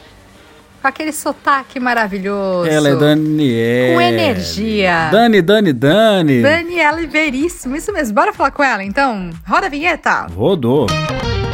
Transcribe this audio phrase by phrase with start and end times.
[0.86, 2.70] com aquele sotaque maravilhoso.
[2.70, 3.94] Ela é Daniela.
[3.94, 5.08] Com energia.
[5.10, 6.42] Dani, Dani, Dani.
[6.42, 8.14] Daniela Veríssimo, isso mesmo.
[8.14, 9.30] Bora falar com ela então?
[9.44, 10.26] Roda a vinheta.
[10.32, 10.86] Rodou.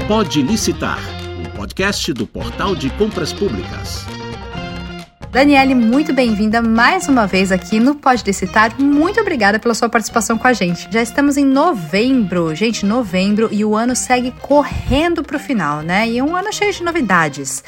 [0.06, 0.98] Pode licitar.
[1.46, 4.04] O podcast do Portal de Compras Públicas.
[5.30, 8.78] Daniele, muito bem-vinda mais uma vez aqui no Pode Licitar.
[8.78, 10.86] Muito obrigada pela sua participação com a gente.
[10.90, 16.06] Já estamos em novembro, gente, novembro, e o ano segue correndo para o final, né?
[16.06, 17.64] E é um ano cheio de novidades.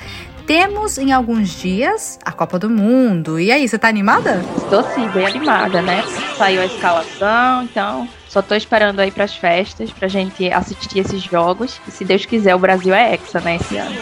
[0.47, 3.41] Temos em alguns dias a Copa do Mundo.
[3.41, 4.43] E aí, você tá animada?
[4.59, 6.05] Estou sim, bem animada, né?
[6.37, 11.81] Saiu a escalação, então só tô esperando aí pras festas pra gente assistir esses jogos.
[11.89, 13.95] E se Deus quiser, o Brasil é hexa, né, esse ano.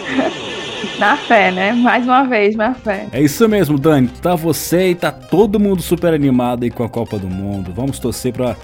[0.99, 1.71] Na fé, né?
[1.71, 3.07] Mais uma vez, na fé.
[3.11, 4.07] É isso mesmo, Dani.
[4.21, 7.71] Tá você e tá todo mundo super animado aí com a Copa do Mundo.
[7.73, 8.55] Vamos torcer pra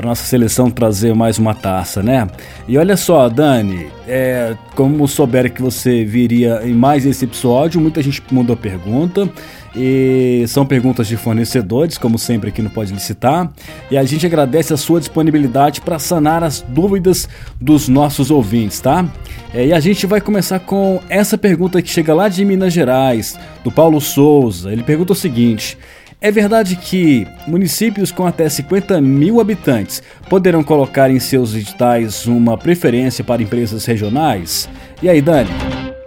[0.00, 2.26] para nossa seleção trazer mais uma taça, né?
[2.66, 8.02] E olha só, Dani, é, como souber que você viria em mais esse episódio, muita
[8.02, 9.28] gente mandou pergunta.
[9.76, 13.52] E são perguntas de fornecedores, como sempre aqui no Pode Licitar.
[13.90, 17.28] E a gente agradece a sua disponibilidade para sanar as dúvidas
[17.60, 19.06] dos nossos ouvintes, tá?
[19.54, 23.38] É, e a gente vai começar com essa pergunta que chega lá de Minas Gerais,
[23.62, 24.72] do Paulo Souza.
[24.72, 25.78] Ele pergunta o seguinte:
[26.20, 32.58] é verdade que municípios com até 50 mil habitantes poderão colocar em seus editais uma
[32.58, 34.68] preferência para empresas regionais?
[35.02, 35.48] E aí, Dani?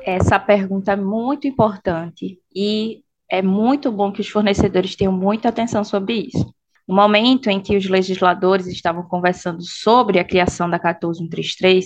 [0.06, 5.84] Essa pergunta é muito importante e é muito bom que os fornecedores tenham muita atenção
[5.84, 6.53] sobre isso.
[6.88, 11.85] No momento em que os legisladores estavam conversando sobre a criação da 14133,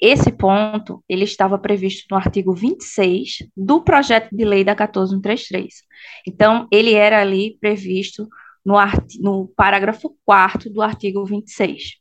[0.00, 5.82] esse ponto ele estava previsto no artigo 26 do projeto de lei da 14133.
[6.26, 8.28] Então, ele era ali previsto
[8.64, 8.76] no,
[9.20, 12.00] no parágrafo 4 do artigo 26.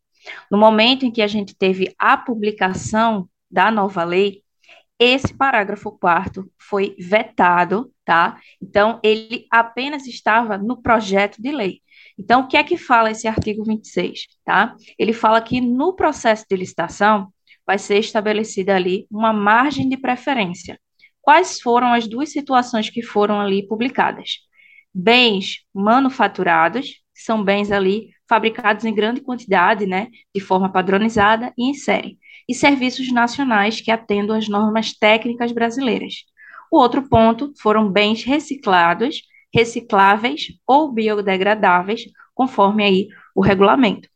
[0.49, 4.43] No momento em que a gente teve a publicação da nova lei,
[4.99, 8.37] esse parágrafo 4 foi vetado, tá?
[8.61, 11.81] Então, ele apenas estava no projeto de lei.
[12.19, 14.27] Então, o que é que fala esse artigo 26?
[14.43, 14.75] Tá?
[14.97, 17.31] Ele fala que no processo de licitação
[17.65, 20.77] vai ser estabelecida ali uma margem de preferência.
[21.21, 24.39] Quais foram as duas situações que foram ali publicadas?
[24.93, 31.69] Bens manufaturados, que são bens ali fabricados em grande quantidade, né, de forma padronizada e
[31.69, 32.17] em série,
[32.47, 36.25] e serviços nacionais que atendam às normas técnicas brasileiras.
[36.71, 39.21] O outro ponto foram bens reciclados,
[39.53, 42.03] recicláveis ou biodegradáveis,
[42.33, 44.07] conforme aí o regulamento.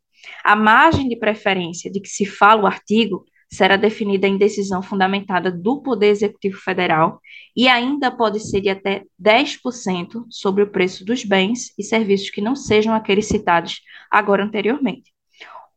[0.44, 5.52] A margem de preferência de que se fala o artigo será definida em decisão fundamentada
[5.52, 7.22] do Poder Executivo Federal
[7.56, 12.42] e ainda pode ser de até 10% sobre o preço dos bens e serviços que
[12.42, 15.14] não sejam aqueles citados agora anteriormente.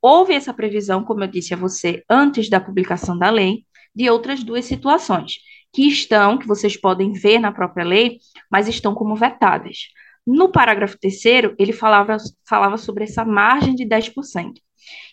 [0.00, 3.64] Houve essa previsão, como eu disse a você, antes da publicação da lei,
[3.94, 5.38] de outras duas situações,
[5.76, 8.19] que estão, que vocês podem ver na própria lei,
[8.50, 9.88] mas estão como vetadas.
[10.26, 12.17] No parágrafo terceiro, ele falava,
[12.49, 14.55] falava sobre essa margem de 10%.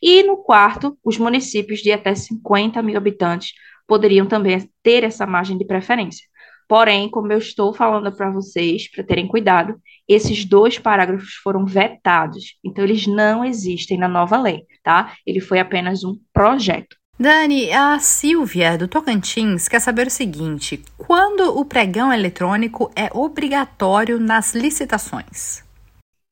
[0.02, 3.52] E no quarto, os municípios de até 50 mil habitantes
[3.86, 6.26] poderiam também ter essa margem de preferência.
[6.66, 9.76] Porém, como eu estou falando para vocês, para terem cuidado,
[10.08, 15.14] esses dois parágrafos foram vetados, então eles não existem na nova lei, tá?
[15.26, 16.96] Ele foi apenas um projeto.
[17.24, 24.20] Dani, a Silvia do Tocantins quer saber o seguinte: quando o pregão eletrônico é obrigatório
[24.20, 25.64] nas licitações?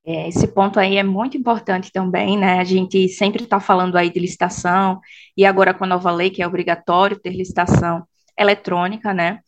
[0.05, 2.59] É, esse ponto aí é muito importante também, né?
[2.59, 4.99] A gente sempre está falando aí de licitação,
[5.37, 8.05] e agora com a nova lei, que é obrigatório ter licitação
[8.37, 9.39] eletrônica, né?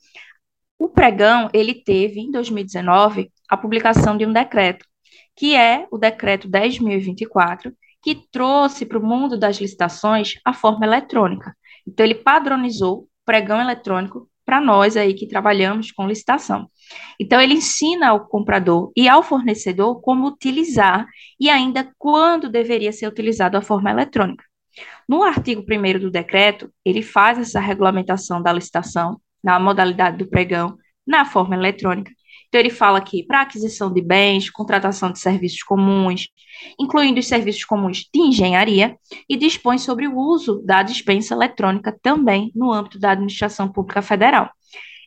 [0.80, 4.86] O pregão, ele teve, em 2019, a publicação de um decreto,
[5.36, 7.74] que é o decreto 10.024,
[8.04, 11.56] que trouxe para o mundo das licitações a forma eletrônica.
[11.88, 16.70] Então, ele padronizou pregão eletrônico para nós aí que trabalhamos com licitação.
[17.18, 21.08] Então, ele ensina ao comprador e ao fornecedor como utilizar
[21.40, 24.44] e ainda quando deveria ser utilizado a forma eletrônica.
[25.08, 30.78] No artigo 1 do decreto, ele faz essa regulamentação da licitação na modalidade do pregão
[31.08, 32.12] na forma eletrônica.
[32.54, 36.28] Então, ele fala aqui para aquisição de bens, contratação de serviços comuns,
[36.80, 38.96] incluindo os serviços comuns de engenharia,
[39.28, 44.52] e dispõe sobre o uso da dispensa eletrônica também no âmbito da administração pública federal.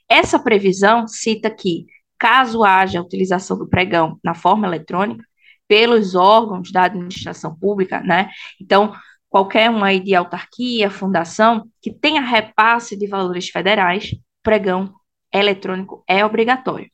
[0.09, 1.87] Essa previsão cita que,
[2.19, 5.25] caso haja utilização do pregão na forma eletrônica,
[5.69, 8.29] pelos órgãos da administração pública, né?
[8.61, 8.93] Então,
[9.29, 14.11] qualquer uma aí de autarquia, fundação, que tenha repasse de valores federais,
[14.43, 14.93] pregão
[15.33, 16.91] eletrônico é obrigatório.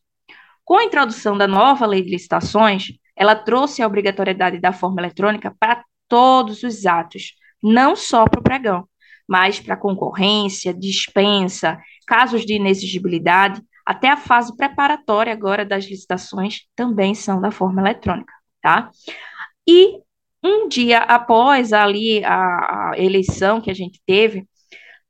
[0.64, 5.54] Com a introdução da nova lei de licitações, ela trouxe a obrigatoriedade da forma eletrônica
[5.58, 8.88] para todos os atos, não só para o pregão,
[9.28, 17.14] mas para concorrência, dispensa, casos de inexigibilidade, até a fase preparatória agora das licitações também
[17.14, 18.90] são da forma eletrônica, tá?
[19.66, 19.98] E
[20.42, 24.46] um dia após ali a, a eleição que a gente teve,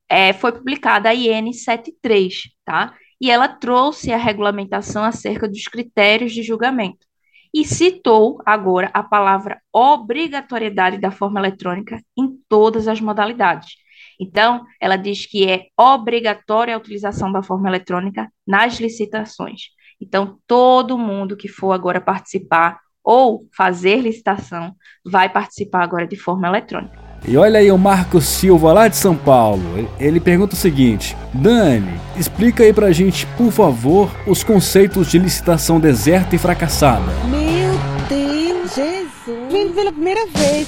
[0.08, 2.94] é, foi publicada a IN 73, tá?
[3.22, 7.06] E ela trouxe a regulamentação acerca dos critérios de julgamento
[7.54, 13.76] e citou agora a palavra obrigatoriedade da forma eletrônica em todas as modalidades.
[14.19, 19.69] Então, ela diz que é obrigatória a utilização da forma eletrônica nas licitações.
[20.00, 24.74] Então, todo mundo que for agora participar ou fazer licitação
[25.04, 27.12] vai participar agora de forma eletrônica.
[27.24, 29.88] E olha aí o Marcos Silva lá de São Paulo.
[29.98, 35.78] Ele pergunta o seguinte: Dani, explica aí pra gente, por favor, os conceitos de licitação
[35.78, 37.12] deserta e fracassada.
[37.28, 37.72] Meu
[38.08, 39.52] Deus, Jesus!
[39.52, 40.66] Vendo pela primeira vez.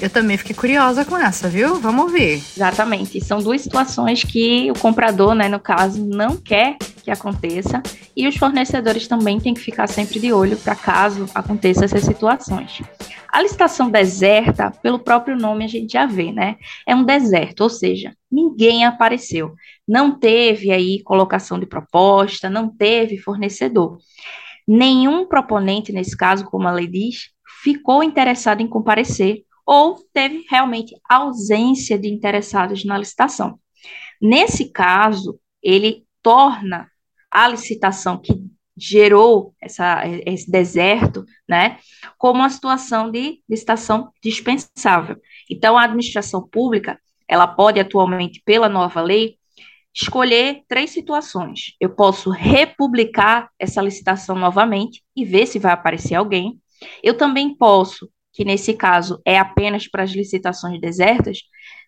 [0.00, 1.80] Eu também fiquei curiosa com essa, viu?
[1.80, 2.42] Vamos ouvir.
[2.54, 3.24] Exatamente.
[3.24, 6.76] São duas situações que o comprador, né, no caso, não quer
[7.06, 7.80] que aconteça
[8.16, 12.82] e os fornecedores também têm que ficar sempre de olho para caso aconteça essas situações.
[13.28, 16.56] A licitação deserta, pelo próprio nome a gente já vê, né?
[16.84, 19.54] É um deserto, ou seja, ninguém apareceu.
[19.86, 23.98] Não teve aí colocação de proposta, não teve fornecedor.
[24.66, 27.28] Nenhum proponente, nesse caso, como a lei diz,
[27.62, 33.60] ficou interessado em comparecer ou teve realmente ausência de interessados na licitação.
[34.20, 36.90] Nesse caso, ele torna
[37.30, 38.32] a licitação que
[38.76, 41.78] gerou essa, esse deserto, né,
[42.18, 45.16] como uma situação de licitação dispensável.
[45.50, 49.38] Então, a administração pública, ela pode atualmente, pela nova lei,
[49.94, 51.74] escolher três situações.
[51.80, 56.60] Eu posso republicar essa licitação novamente e ver se vai aparecer alguém.
[57.02, 61.38] Eu também posso que nesse caso é apenas para as licitações desertas,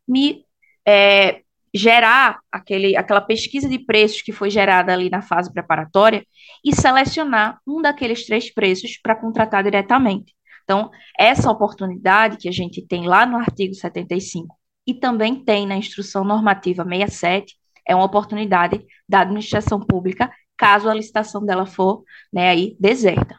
[0.08, 0.42] me
[0.86, 1.42] é,
[1.78, 6.26] gerar aquele, aquela pesquisa de preços que foi gerada ali na fase preparatória
[6.64, 10.34] e selecionar um daqueles três preços para contratar diretamente.
[10.64, 14.54] Então, essa oportunidade que a gente tem lá no artigo 75
[14.86, 17.54] e também tem na instrução normativa 67
[17.86, 23.38] é uma oportunidade da administração pública caso a licitação dela for né, aí deserta.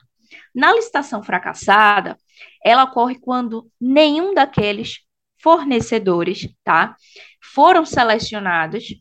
[0.56, 2.18] Na licitação fracassada,
[2.64, 5.00] ela ocorre quando nenhum daqueles
[5.42, 6.96] fornecedores, tá,
[7.42, 8.96] foram selecionados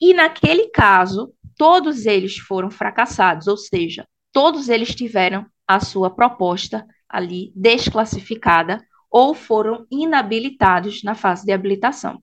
[0.00, 6.86] e naquele caso todos eles foram fracassados, ou seja, todos eles tiveram a sua proposta
[7.08, 12.22] ali desclassificada ou foram inabilitados na fase de habilitação.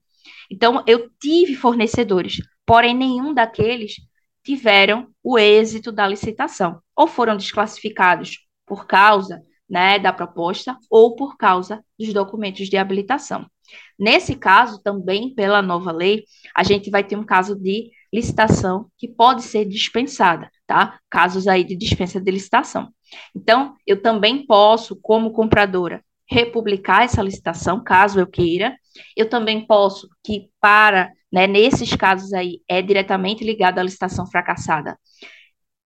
[0.51, 3.95] Então, eu tive fornecedores, porém nenhum daqueles
[4.43, 11.37] tiveram o êxito da licitação, ou foram desclassificados por causa né, da proposta ou por
[11.37, 13.49] causa dos documentos de habilitação.
[13.97, 16.23] Nesse caso, também pela nova lei,
[16.55, 20.99] a gente vai ter um caso de licitação que pode ser dispensada, tá?
[21.09, 22.89] Casos aí de dispensa de licitação.
[23.35, 28.75] Então, eu também posso, como compradora, republicar essa licitação, caso eu queira.
[29.15, 34.97] Eu também posso, que para, né, nesses casos aí, é diretamente ligado à licitação fracassada,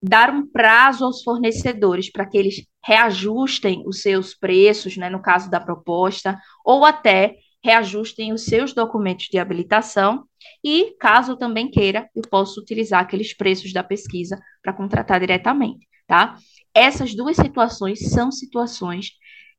[0.03, 5.51] dar um prazo aos fornecedores para que eles reajustem os seus preços, né, no caso
[5.51, 10.25] da proposta, ou até reajustem os seus documentos de habilitação
[10.63, 16.37] e, caso também queira, eu posso utilizar aqueles preços da pesquisa para contratar diretamente, tá?
[16.75, 19.13] Essas duas situações são situações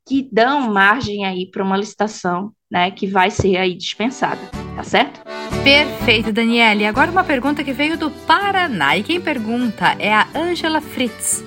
[0.07, 4.39] que dão margem aí para uma licitação, né, que vai ser aí dispensada,
[4.75, 5.21] tá certo?
[5.63, 6.85] Perfeito, Daniele.
[6.85, 11.43] Agora uma pergunta que veio do Paraná e quem pergunta é a Angela Fritz.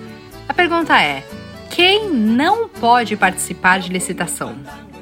[0.49, 1.23] A pergunta é:
[1.71, 4.57] quem não pode participar de licitação?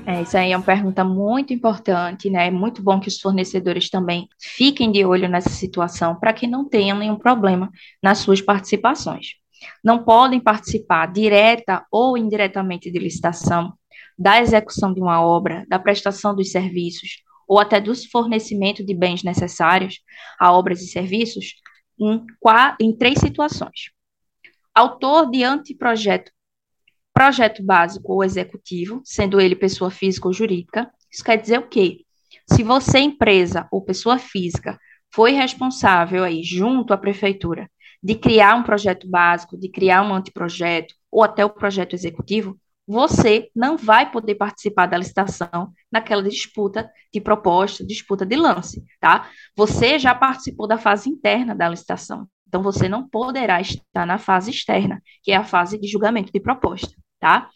[0.08, 2.46] É, isso aí é uma pergunta muito importante, né?
[2.46, 6.68] É muito bom que os fornecedores também fiquem de olho nessa situação para que não
[6.68, 7.68] tenham nenhum problema
[8.00, 9.34] nas suas participações.
[9.82, 13.72] Não podem participar direta ou indiretamente de licitação,
[14.16, 19.24] da execução de uma obra, da prestação dos serviços ou até do fornecimento de bens
[19.24, 20.00] necessários
[20.38, 21.54] a obras e serviços
[21.98, 22.24] em,
[22.80, 23.90] em três situações.
[24.72, 26.30] Autor de anteprojeto
[27.16, 30.90] projeto básico ou executivo, sendo ele pessoa física ou jurídica.
[31.10, 32.04] Isso quer dizer o quê?
[32.46, 34.78] Se você, empresa ou pessoa física,
[35.10, 37.70] foi responsável aí, junto à prefeitura,
[38.02, 42.54] de criar um projeto básico, de criar um anteprojeto ou até o projeto executivo,
[42.86, 49.30] você não vai poder participar da licitação naquela disputa de proposta, disputa de lance, tá?
[49.56, 54.50] Você já participou da fase interna da licitação, então você não poderá estar na fase
[54.50, 57.50] externa, que é a fase de julgamento de proposta tá?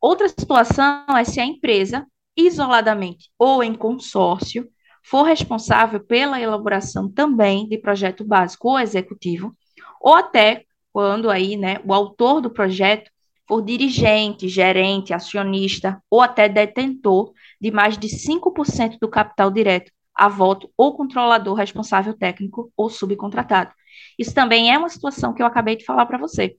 [0.00, 2.06] Outra situação é se a empresa,
[2.36, 4.68] isoladamente ou em consórcio,
[5.04, 9.54] for responsável pela elaboração também de projeto básico ou executivo,
[10.00, 13.10] ou até quando aí, né, o autor do projeto
[13.48, 20.28] for dirigente, gerente, acionista ou até detentor de mais de 5% do capital direto a
[20.28, 23.72] voto ou controlador responsável técnico ou subcontratado.
[24.18, 26.56] Isso também é uma situação que eu acabei de falar para você.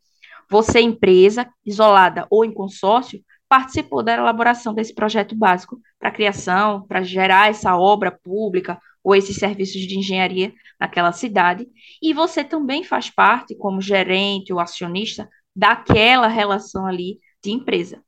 [0.49, 7.03] Você, empresa, isolada ou em consórcio, participou da elaboração desse projeto básico para criação, para
[7.03, 11.67] gerar essa obra pública ou esses serviços de engenharia naquela cidade,
[12.01, 18.01] e você também faz parte, como gerente ou acionista, daquela relação ali de empresa.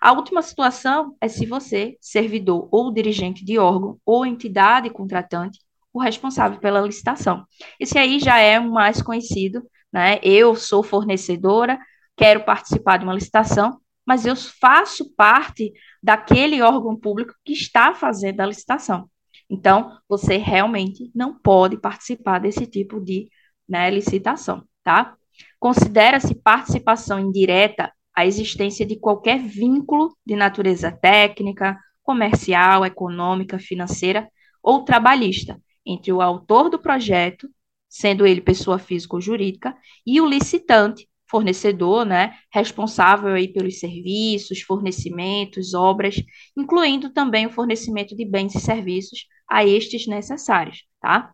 [0.00, 5.58] A última situação é se você, servidor ou dirigente de órgão ou entidade contratante,
[5.92, 7.44] o responsável pela licitação.
[7.80, 9.62] Esse aí já é o mais conhecido,
[9.94, 10.18] né?
[10.24, 11.78] Eu sou fornecedora,
[12.16, 15.72] quero participar de uma licitação, mas eu faço parte
[16.02, 19.08] daquele órgão público que está fazendo a licitação.
[19.48, 23.30] Então, você realmente não pode participar desse tipo de
[23.68, 25.14] né, licitação, tá?
[25.60, 34.28] Considera-se participação indireta a existência de qualquer vínculo de natureza técnica, comercial, econômica, financeira
[34.60, 37.48] ou trabalhista entre o autor do projeto
[37.94, 39.72] sendo ele pessoa física ou jurídica,
[40.04, 46.16] e o licitante, fornecedor, né, responsável aí pelos serviços, fornecimentos, obras,
[46.56, 51.32] incluindo também o fornecimento de bens e serviços a estes necessários, tá?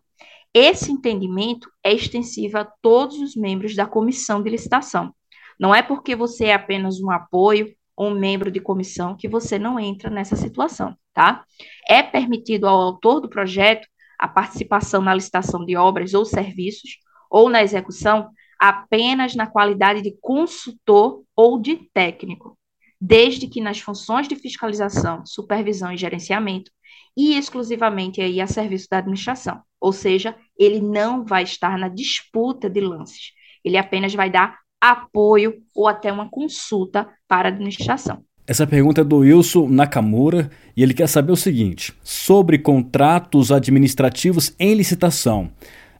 [0.53, 5.11] Esse entendimento é extensivo a todos os membros da comissão de licitação.
[5.59, 9.57] Não é porque você é apenas um apoio ou um membro de comissão que você
[9.57, 11.43] não entra nessa situação, tá?
[11.89, 13.87] É permitido ao autor do projeto
[14.21, 20.15] a participação na licitação de obras ou serviços, ou na execução, apenas na qualidade de
[20.21, 22.55] consultor ou de técnico,
[22.99, 26.71] desde que nas funções de fiscalização, supervisão e gerenciamento,
[27.17, 29.59] e exclusivamente aí a serviço da administração.
[29.79, 33.31] Ou seja, ele não vai estar na disputa de lances.
[33.65, 38.23] Ele apenas vai dar apoio ou até uma consulta para a administração.
[38.47, 44.53] Essa pergunta é do Wilson Nakamura e ele quer saber o seguinte: sobre contratos administrativos
[44.59, 45.51] em licitação.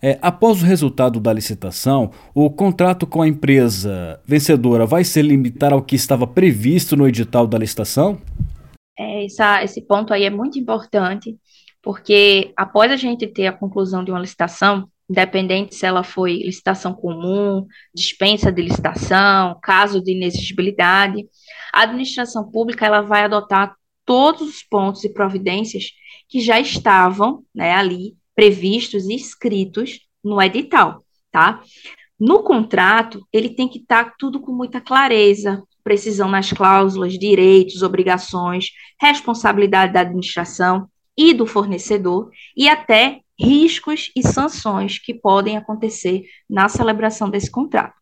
[0.03, 5.71] É, após o resultado da licitação, o contrato com a empresa vencedora vai se limitar
[5.71, 8.19] ao que estava previsto no edital da licitação?
[8.97, 11.37] É, essa, esse ponto aí é muito importante,
[11.83, 16.93] porque após a gente ter a conclusão de uma licitação, independente se ela foi licitação
[16.93, 21.27] comum, dispensa de licitação, caso de inexigibilidade,
[21.73, 23.75] a administração pública ela vai adotar
[24.05, 25.91] todos os pontos e providências
[26.29, 31.61] que já estavam né, ali previstos e escritos no edital, tá?
[32.17, 37.81] No contrato, ele tem que estar tá tudo com muita clareza, precisão nas cláusulas, direitos,
[37.81, 38.67] obrigações,
[38.99, 40.87] responsabilidade da administração
[41.17, 47.95] e do fornecedor e até riscos e sanções que podem acontecer na celebração desse contrato.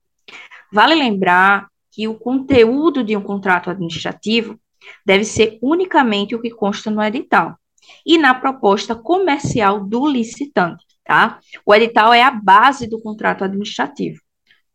[0.72, 4.60] Vale lembrar que o conteúdo de um contrato administrativo
[5.06, 7.58] deve ser unicamente o que consta no edital
[8.06, 11.40] e na proposta comercial do licitante, tá?
[11.66, 14.22] O edital é a base do contrato administrativo.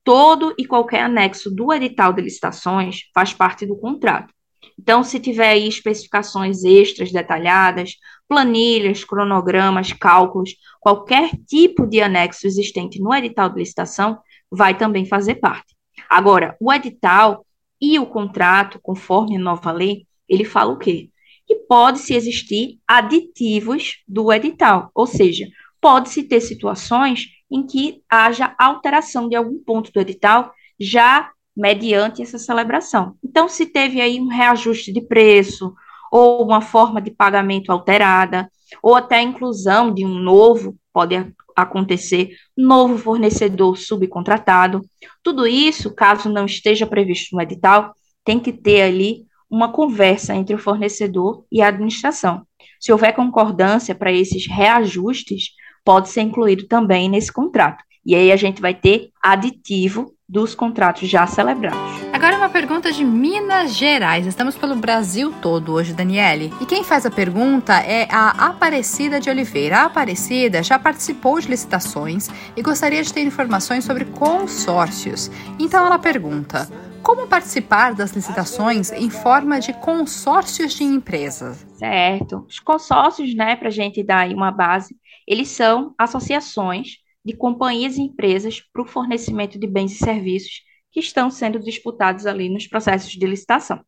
[0.03, 4.35] Todo e qualquer anexo do edital de licitações faz parte do contrato.
[4.79, 7.95] Então, se tiver aí especificações extras detalhadas,
[8.29, 14.19] planilhas, cronogramas, cálculos, qualquer tipo de anexo existente no edital de licitação
[14.51, 15.75] vai também fazer parte.
[16.09, 17.45] Agora, o edital
[17.81, 21.11] e o contrato, conforme a nova lei, ele fala o quê?
[21.47, 25.47] Que pode-se existir aditivos do edital, ou seja,
[25.81, 32.39] pode-se ter situações em que haja alteração de algum ponto do edital já mediante essa
[32.39, 33.17] celebração.
[33.23, 35.75] Então, se teve aí um reajuste de preço,
[36.15, 38.49] ou uma forma de pagamento alterada,
[38.81, 41.17] ou até a inclusão de um novo, pode
[41.57, 44.81] acontecer, novo fornecedor subcontratado.
[45.25, 47.93] Tudo isso, caso não esteja previsto no edital,
[48.25, 52.47] tem que ter ali uma conversa entre o fornecedor e a administração.
[52.79, 55.49] Se houver concordância para esses reajustes,
[55.85, 57.83] pode ser incluído também nesse contrato.
[58.07, 61.79] E aí a gente vai ter aditivo dos contratos já celebrados.
[62.13, 64.27] Agora uma pergunta de Minas Gerais.
[64.27, 66.53] Estamos pelo Brasil todo hoje, Daniele.
[66.61, 69.79] E quem faz a pergunta é a Aparecida de Oliveira.
[69.79, 75.31] A Aparecida já participou de licitações e gostaria de ter informações sobre consórcios.
[75.59, 76.71] Então ela pergunta:
[77.03, 81.67] como participar das licitações em forma de consórcios de empresas?
[81.77, 82.47] Certo.
[82.49, 84.97] Os consórcios, né, para a gente dar aí uma base,
[85.29, 90.63] eles são associações de companhias e empresas para o fornecimento de bens e serviços
[90.93, 93.85] que estão sendo disputados ali nos processos de licitação.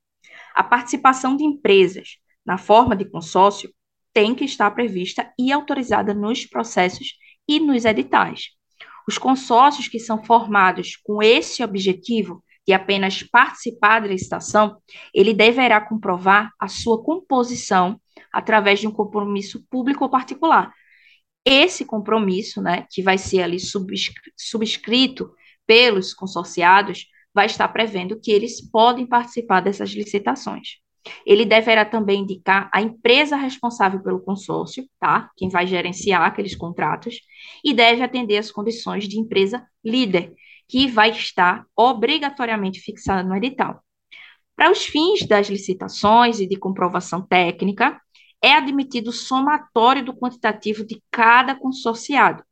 [0.55, 3.73] A participação de empresas na forma de consórcio
[4.13, 7.15] tem que estar prevista e autorizada nos processos
[7.47, 8.51] e nos editais.
[9.07, 14.79] Os consórcios que são formados com esse objetivo de apenas participar da licitação,
[15.15, 18.01] ele deverá comprovar a sua composição
[18.33, 20.73] através de um compromisso público ou particular,
[21.47, 23.59] esse compromisso, né, que vai ser ali
[24.37, 25.33] subscrito
[25.65, 30.79] pelos consorciados, vai estar prevendo que eles podem participar dessas licitações.
[31.25, 35.31] Ele deverá também indicar a empresa responsável pelo consórcio, tá?
[35.37, 37.21] Quem vai gerenciar aqueles contratos,
[37.65, 40.33] e deve atender as condições de empresa líder,
[40.69, 43.81] que vai estar obrigatoriamente fixada no edital.
[44.57, 48.01] Para os fins das licitações e de comprovação técnica,
[48.47, 52.45] é admitido o somatório do quantitativo de cada consorciado.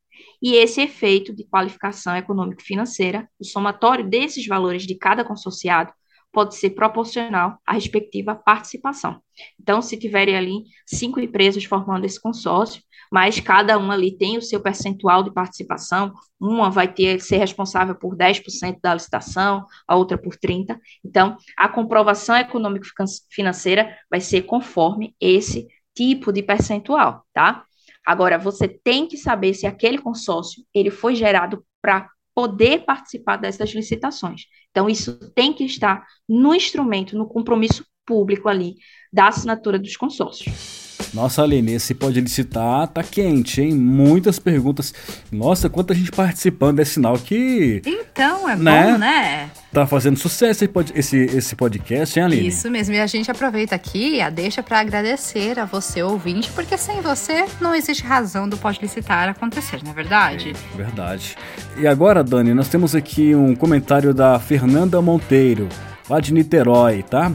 [0.43, 5.93] E esse efeito de qualificação econômico-financeira, o somatório desses valores de cada consorciado,
[6.33, 9.21] pode ser proporcional à respectiva participação.
[9.59, 14.43] Então, se tiverem ali cinco empresas formando esse consórcio, mas cada uma ali tem o
[14.43, 20.19] seu percentual de participação, uma vai ter ser responsável por 10% da licitação, a outra
[20.19, 20.77] por 30%.
[21.05, 27.65] Então, a comprovação econômico-financeira vai ser conforme esse tipo de percentual, tá?
[28.05, 33.71] Agora, você tem que saber se aquele consórcio ele foi gerado para poder participar dessas
[33.71, 34.43] licitações.
[34.71, 38.75] Então, isso tem que estar no instrumento, no compromisso público ali
[39.13, 40.85] da assinatura dos consórcios.
[41.15, 43.73] Nossa, Aline, esse Pode Licitar tá quente, hein?
[43.73, 44.93] Muitas perguntas.
[45.31, 47.81] Nossa, quanta gente participando, é sinal que...
[47.87, 48.93] Então, é né?
[48.93, 49.51] bom, né?
[49.75, 52.47] Tá fazendo sucesso esse, esse podcast, hein, Aline?
[52.47, 56.79] Isso mesmo, e a gente aproveita aqui a deixa para agradecer a você, ouvinte, porque
[56.79, 60.53] sem você não existe razão do Pode Licitar acontecer, não é verdade?
[60.75, 61.37] É, verdade.
[61.77, 65.69] E agora, Dani, nós temos aqui um comentário da Fernanda Monteiro,
[66.09, 67.33] lá de Niterói, tá?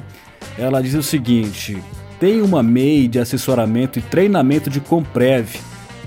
[0.58, 1.78] Ela diz o seguinte:
[2.22, 5.58] tem uma MEI de assessoramento e treinamento de Comprev,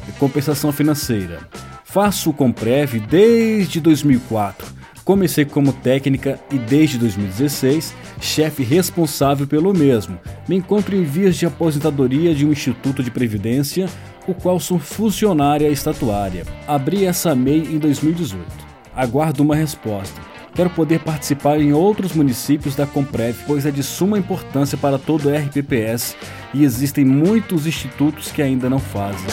[0.06, 1.40] de compensação financeira.
[1.84, 4.80] Faço o Comprev desde 2004.
[5.04, 10.18] Comecei como técnica e desde 2016, chefe responsável pelo mesmo.
[10.48, 13.88] Me encontro em vias de aposentadoria de um instituto de previdência,
[14.28, 16.44] o qual sou funcionária estatuária.
[16.68, 18.46] Abri essa MEI em 2018.
[18.94, 20.20] Aguardo uma resposta.
[20.54, 25.28] Quero poder participar em outros municípios da Comprev, pois é de suma importância para todo
[25.28, 26.14] o RPPS
[26.54, 29.26] e existem muitos institutos que ainda não fazem.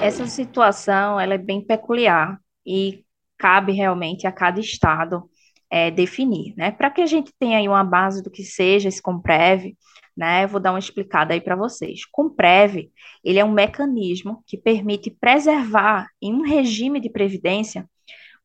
[0.00, 3.04] Essa situação ela é bem peculiar e
[3.38, 5.28] cabe realmente a cada estado
[5.70, 6.70] é, definir, né?
[6.70, 9.76] Para que a gente tenha aí uma base do que seja esse Comprev,
[10.16, 10.44] né?
[10.44, 12.04] Eu vou dar uma explicada aí para vocês.
[12.10, 12.90] Comprev,
[13.24, 17.88] ele é um mecanismo que permite preservar em um regime de previdência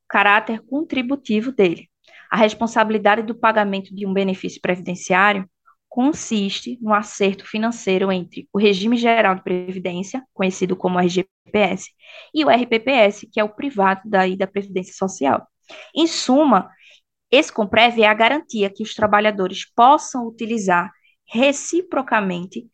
[0.08, 1.90] caráter contributivo dele.
[2.30, 5.50] A responsabilidade do pagamento de um benefício previdenciário
[5.94, 11.92] consiste no acerto financeiro entre o regime geral de previdência, conhecido como RGPS,
[12.34, 15.48] e o RPPS, que é o privado daí da previdência social.
[15.96, 16.68] Em suma,
[17.30, 20.92] Esse Comprev é a garantia que os trabalhadores possam utilizar
[21.32, 22.68] reciprocamente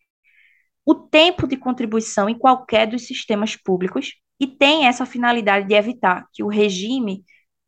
[0.86, 6.26] o tempo de contribuição em qualquer dos sistemas públicos e tem essa finalidade de evitar
[6.32, 7.26] que o regime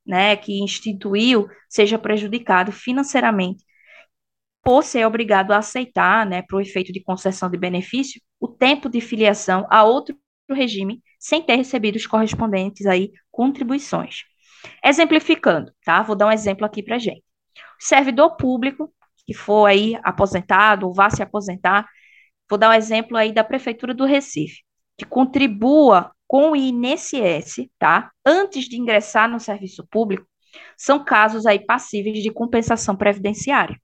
[0.07, 3.65] né, que instituiu seja prejudicado financeiramente
[4.63, 8.89] por ser obrigado a aceitar, né, para o efeito de concessão de benefício, o tempo
[8.89, 10.15] de filiação a outro
[10.49, 14.23] regime sem ter recebido os correspondentes aí contribuições.
[14.83, 16.03] Exemplificando, tá?
[16.03, 17.23] Vou dar um exemplo aqui para gente.
[17.79, 18.93] Servidor público
[19.25, 21.87] que for aí aposentado ou vá se aposentar,
[22.49, 24.61] vou dar um exemplo aí da prefeitura do Recife,
[24.97, 28.11] que contribua com o INSS, tá?
[28.25, 30.25] Antes de ingressar no serviço público,
[30.77, 33.79] são casos aí passíveis de compensação previdenciária.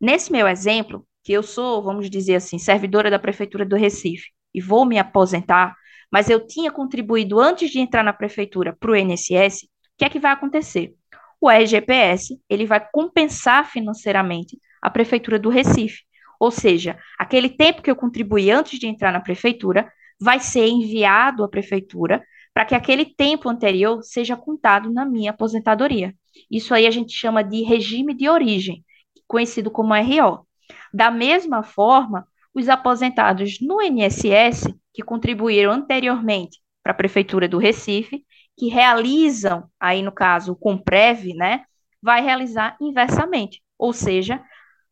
[0.00, 4.60] Nesse meu exemplo, que eu sou, vamos dizer assim, servidora da prefeitura do Recife e
[4.60, 5.74] vou me aposentar,
[6.10, 10.08] mas eu tinha contribuído antes de entrar na prefeitura para o INSS, o que é
[10.08, 10.94] que vai acontecer?
[11.40, 16.02] O RGPS, ele vai compensar financeiramente a prefeitura do Recife.
[16.40, 21.44] Ou seja, aquele tempo que eu contribuí antes de entrar na prefeitura vai ser enviado
[21.44, 22.22] à prefeitura
[22.54, 26.14] para que aquele tempo anterior seja contado na minha aposentadoria.
[26.50, 28.84] Isso aí a gente chama de regime de origem,
[29.28, 30.46] conhecido como RO.
[30.92, 38.24] Da mesma forma, os aposentados no INSS, que contribuíram anteriormente para a Prefeitura do Recife,
[38.56, 41.64] que realizam, aí no caso, o Comprev, né,
[42.02, 44.42] vai realizar inversamente, ou seja,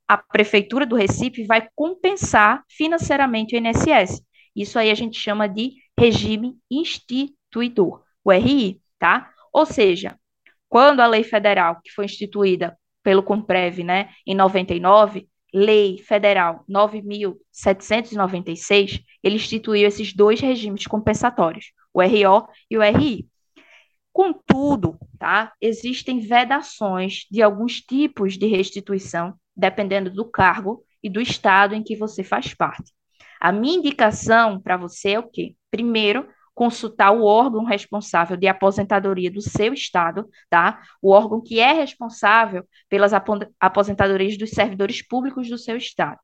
[0.07, 4.23] a Prefeitura do Recife vai compensar financeiramente o INSS.
[4.55, 9.31] Isso aí a gente chama de regime instituidor, o RI, tá?
[9.53, 10.17] Ou seja,
[10.69, 19.01] quando a lei federal que foi instituída pelo Comprev, né, em 99, Lei Federal 9.796,
[19.23, 23.29] ele instituiu esses dois regimes compensatórios, o RO e o RI.
[24.13, 31.77] Contudo, tá, existem vedações de alguns tipos de restituição, dependendo do cargo e do estado
[31.77, 32.93] em que você faz parte.
[33.41, 35.55] A minha indicação para você é o quê?
[35.71, 40.81] Primeiro, consultar o órgão responsável de aposentadoria do seu estado, tá?
[41.03, 43.13] O órgão que é responsável pelas
[43.61, 46.19] aposentadorias dos servidores públicos do seu estado.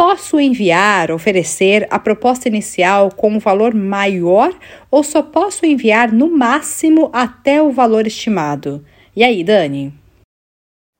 [0.04, 4.52] Posso enviar, oferecer a proposta inicial com um valor maior
[4.90, 8.84] ou só posso enviar no máximo até o valor estimado?
[9.16, 9.94] E aí, Dani?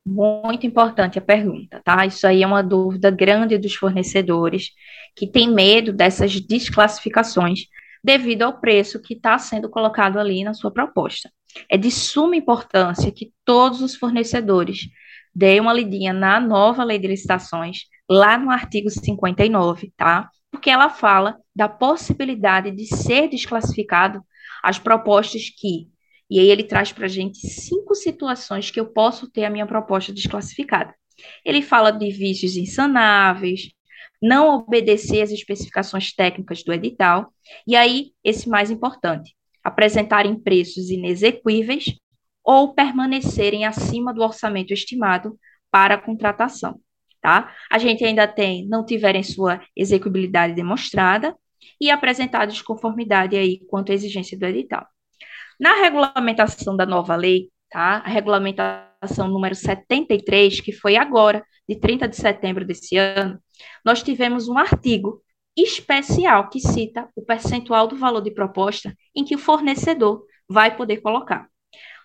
[0.06, 2.06] Muito importante a pergunta, tá?
[2.06, 4.70] Isso aí é uma dúvida grande dos fornecedores
[5.16, 7.62] que têm medo dessas desclassificações
[8.04, 11.28] devido ao preço que está sendo colocado ali na sua proposta.
[11.68, 14.88] É de suma importância que todos os fornecedores
[15.34, 20.30] deem uma lidinha na nova lei de licitações lá no artigo 59, tá?
[20.50, 24.22] Porque ela fala da possibilidade de ser desclassificado
[24.62, 25.88] as propostas que.
[26.28, 29.66] E aí ele traz para a gente cinco situações que eu posso ter a minha
[29.66, 30.94] proposta desclassificada.
[31.42, 33.70] Ele fala de vícios insanáveis,
[34.20, 37.32] não obedecer às especificações técnicas do edital,
[37.66, 41.86] e aí, esse mais importante, apresentarem preços inexequíveis
[42.44, 45.38] ou permanecerem acima do orçamento estimado
[45.70, 46.78] para a contratação
[47.22, 47.54] tá?
[47.70, 51.34] A gente ainda tem não tiverem sua execuibilidade demonstrada
[51.80, 54.86] e apresentar desconformidade aí quanto à exigência do edital.
[55.58, 58.02] Na regulamentação da nova lei, tá?
[58.04, 63.38] A regulamentação número 73, que foi agora, de 30 de setembro desse ano,
[63.84, 65.22] nós tivemos um artigo
[65.56, 71.00] especial que cita o percentual do valor de proposta em que o fornecedor vai poder
[71.00, 71.46] colocar.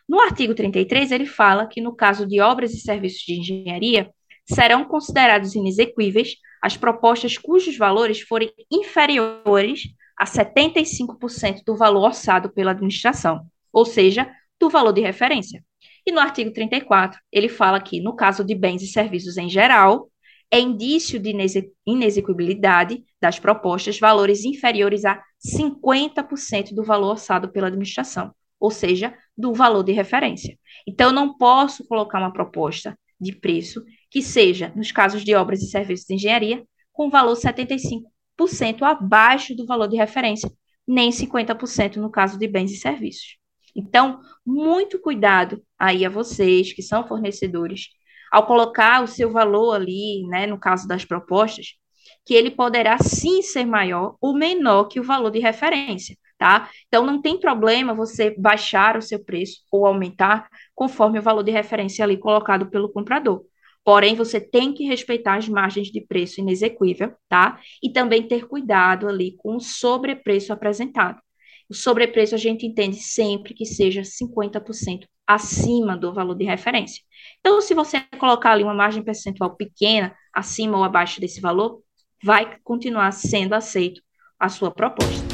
[0.07, 4.09] No artigo 33, ele fala que no caso de obras e serviços de engenharia,
[4.47, 9.83] serão considerados inexequíveis as propostas cujos valores forem inferiores
[10.17, 14.29] a 75% do valor orçado pela administração, ou seja,
[14.59, 15.63] do valor de referência.
[16.05, 20.09] E no artigo 34, ele fala que, no caso de bens e serviços em geral,
[20.49, 21.35] é indício de
[21.85, 29.53] inexequibilidade das propostas valores inferiores a 50% do valor orçado pela administração, ou seja, do
[29.53, 30.57] valor de referência.
[30.87, 35.61] Então, eu não posso colocar uma proposta de preço que seja, nos casos de obras
[35.61, 40.51] e serviços de engenharia, com valor 75% abaixo do valor de referência,
[40.87, 43.37] nem 50% no caso de bens e serviços.
[43.75, 47.89] Então, muito cuidado aí a vocês que são fornecedores,
[48.31, 51.75] ao colocar o seu valor ali, né, no caso das propostas,
[52.25, 56.69] que ele poderá sim ser maior ou menor que o valor de referência, tá?
[56.87, 61.51] Então, não tem problema você baixar o seu preço ou aumentar conforme o valor de
[61.51, 63.43] referência ali colocado pelo comprador.
[63.87, 67.57] Porém, você tem que respeitar as margens de preço inexequível, tá?
[67.81, 71.21] E também ter cuidado ali com o sobrepreço apresentado.
[71.69, 77.01] O sobrepreço a gente entende sempre que seja 50% acima do valor de referência.
[77.39, 81.81] Então, se você colocar ali uma margem percentual pequena, acima ou abaixo desse valor,
[82.21, 84.01] vai continuar sendo aceito
[84.37, 85.26] a sua proposta.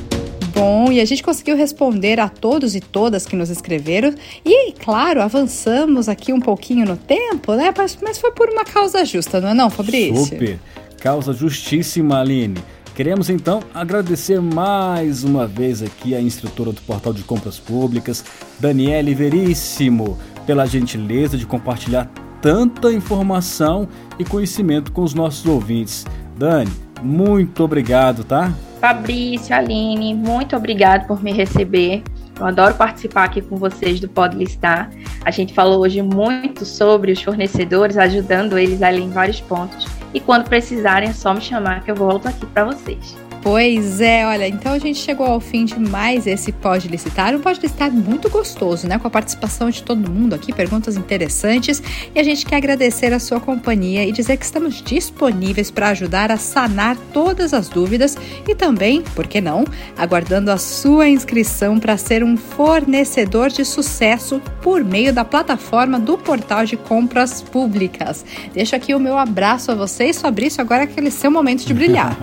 [0.53, 4.13] Bom, e a gente conseguiu responder a todos e todas que nos escreveram.
[4.45, 7.73] E, claro, avançamos aqui um pouquinho no tempo, né?
[7.75, 10.25] Mas, mas foi por uma causa justa, não é não, Fabrício?
[10.25, 10.59] Super!
[10.99, 12.61] Causa justíssima, Aline.
[12.95, 18.23] Queremos então agradecer mais uma vez aqui a instrutora do Portal de Compras Públicas,
[18.59, 23.87] Daniele Veríssimo, pela gentileza de compartilhar tanta informação
[24.19, 26.05] e conhecimento com os nossos ouvintes.
[26.37, 26.71] Dani,
[27.03, 28.53] muito obrigado, tá?
[28.79, 32.03] Fabrício, Aline, muito obrigado por me receber.
[32.39, 34.89] Eu adoro participar aqui com vocês do Pode Listar.
[35.23, 39.87] A gente falou hoje muito sobre os fornecedores, ajudando eles ali em vários pontos.
[40.13, 43.15] E quando precisarem, é só me chamar que eu volto aqui para vocês.
[43.43, 47.41] Pois é, olha, então a gente chegou ao fim de mais esse Pode Licitar, um
[47.41, 48.97] Pode Licitar muito gostoso, né?
[48.97, 51.83] Com a participação de todo mundo aqui, perguntas interessantes.
[52.15, 56.31] E a gente quer agradecer a sua companhia e dizer que estamos disponíveis para ajudar
[56.31, 58.15] a sanar todas as dúvidas
[58.47, 59.65] e também, por que não,
[59.97, 66.17] aguardando a sua inscrição para ser um fornecedor de sucesso por meio da plataforma do
[66.17, 68.23] Portal de Compras Públicas.
[68.53, 72.17] Deixo aqui o meu abraço a vocês, Fabrício, agora é aquele seu momento de brilhar.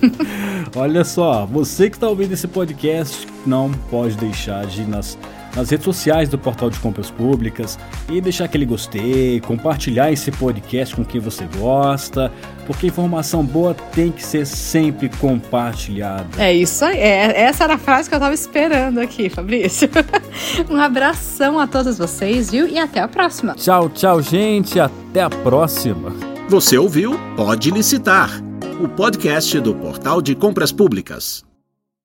[0.76, 5.18] Olha só, você que está ouvindo esse podcast não pode deixar de ir nas,
[5.54, 10.94] nas redes sociais do Portal de Compras Públicas e deixar aquele gostei, compartilhar esse podcast
[10.94, 12.30] com quem você gosta,
[12.66, 16.26] porque informação boa tem que ser sempre compartilhada.
[16.38, 19.88] É isso aí, é, essa era a frase que eu estava esperando aqui, Fabrício.
[20.70, 22.68] um abração a todos vocês, viu?
[22.68, 23.54] E até a próxima.
[23.54, 26.14] Tchau, tchau, gente, até a próxima.
[26.48, 27.18] Você ouviu?
[27.36, 28.49] Pode licitar
[28.82, 31.49] o podcast do Portal de Compras Públicas.